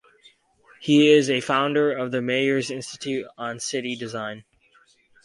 He 0.79 1.11
is 1.11 1.29
a 1.29 1.41
founder 1.41 1.91
of 1.95 2.11
the 2.11 2.23
Mayors' 2.23 2.71
Institute 2.71 3.27
on 3.37 3.59
City 3.59 3.95
Design. 3.95 4.43